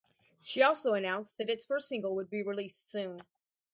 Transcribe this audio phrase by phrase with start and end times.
[0.41, 3.21] She also announced that its first single would be released soon.